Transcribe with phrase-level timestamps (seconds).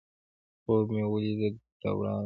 [0.63, 1.49] خوب مې ولیدی
[1.81, 2.19] د وړانګو